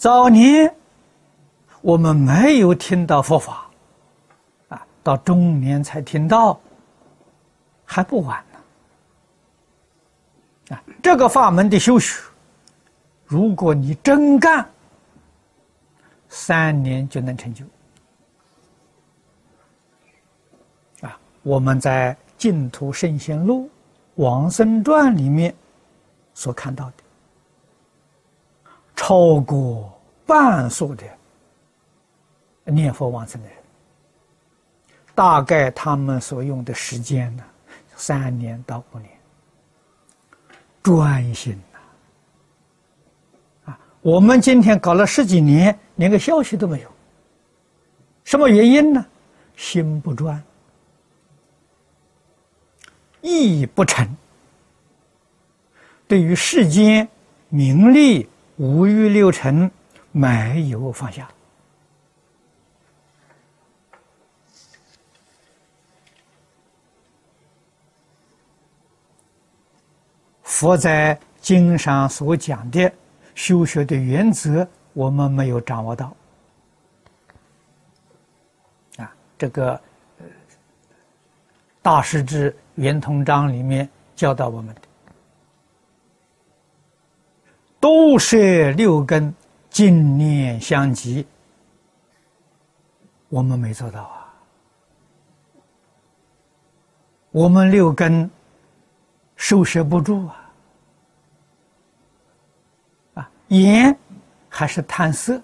[0.00, 0.74] 早年
[1.82, 3.70] 我们没有听到佛法，
[4.70, 6.58] 啊，到中年才听到，
[7.84, 8.58] 还不晚呢。
[10.74, 12.18] 啊，这个法门的修学，
[13.26, 14.66] 如果你真干，
[16.30, 17.62] 三年就能成就。
[21.06, 23.64] 啊，我们在《净土圣贤录》
[24.14, 25.54] 《往生传》里面
[26.32, 26.92] 所看到的。
[29.00, 29.90] 超过
[30.26, 31.06] 半数的
[32.64, 33.56] 念佛往生的人，
[35.14, 37.42] 大概他们所用的时间呢，
[37.96, 39.10] 三年到五年，
[40.82, 41.78] 专心呐。
[43.72, 46.92] 啊，我们今天搞了十几年，连个消息都没有。
[48.24, 49.02] 什么原因呢？
[49.56, 50.40] 心不专，
[53.22, 54.06] 意不诚，
[56.06, 57.08] 对于世间
[57.48, 58.28] 名利。
[58.60, 59.70] 五欲六尘
[60.12, 61.26] 没有放下，
[70.42, 72.92] 佛在经上所讲的
[73.34, 76.14] 修学的原则，我们没有掌握到。
[78.98, 79.80] 啊，这个
[81.80, 84.89] 大师之圆通章里面教导我们的。
[87.80, 88.36] 都摄
[88.72, 89.34] 六根，
[89.70, 91.26] 净念相继，
[93.30, 94.32] 我们没做到啊！
[97.30, 98.30] 我们六根
[99.34, 100.52] 收摄不住啊！
[103.14, 103.96] 啊，眼
[104.48, 105.40] 还是贪色，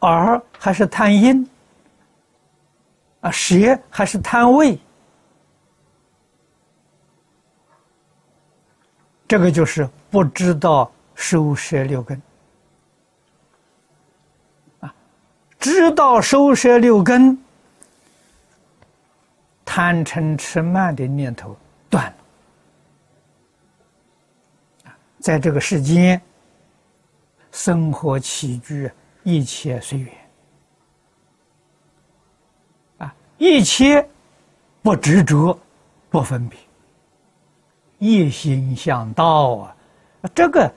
[0.00, 1.48] 耳还是贪音，
[3.20, 4.76] 啊，舌还是贪味，
[9.28, 9.88] 这个就是。
[10.14, 12.22] 不知道收摄六根。
[14.78, 14.94] 啊，
[15.58, 17.36] 知道收摄六根，
[19.64, 21.56] 贪嗔痴慢的念头
[21.90, 22.06] 断
[24.84, 24.94] 了。
[25.18, 26.22] 在这个世间，
[27.50, 28.88] 生活起居
[29.24, 30.14] 一切随缘。
[32.98, 34.08] 啊，一切
[34.80, 35.58] 不执着，
[36.08, 36.56] 不分别，
[37.98, 39.76] 一心向道啊。
[40.34, 40.72] 这个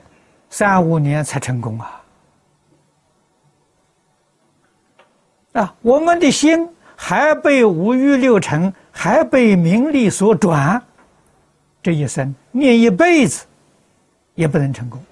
[0.50, 2.02] 三五年才成功啊！
[5.52, 10.82] 啊，我们的心还被五欲六尘，还被名利所转，
[11.82, 13.46] 这一生念一辈子
[14.34, 15.02] 也不能成功。